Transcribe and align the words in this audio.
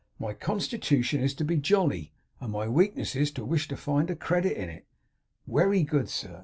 My 0.17 0.33
constitution 0.33 1.21
is, 1.21 1.35
to 1.35 1.45
be 1.45 1.57
jolly; 1.57 2.11
and 2.39 2.51
my 2.51 2.67
weakness 2.67 3.15
is, 3.15 3.29
to 3.33 3.45
wish 3.45 3.67
to 3.67 3.77
find 3.77 4.09
a 4.09 4.15
credit 4.15 4.57
in 4.59 4.67
it. 4.67 4.87
Wery 5.45 5.83
good, 5.83 6.09
sir. 6.09 6.39